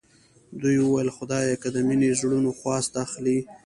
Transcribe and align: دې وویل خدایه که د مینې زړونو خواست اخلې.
دې 0.61 0.73
وویل 0.85 1.09
خدایه 1.17 1.55
که 1.61 1.67
د 1.75 1.77
مینې 1.87 2.09
زړونو 2.19 2.49
خواست 2.59 2.91
اخلې. 3.05 3.37